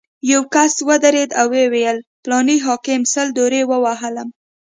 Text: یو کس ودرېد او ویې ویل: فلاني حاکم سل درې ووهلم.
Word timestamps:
یو 0.31 0.41
کس 0.53 0.73
ودرېد 0.87 1.29
او 1.39 1.47
ویې 1.53 1.67
ویل: 1.73 1.97
فلاني 2.23 2.57
حاکم 2.65 3.01
سل 3.13 3.27
درې 3.39 3.61
ووهلم. 3.65 4.29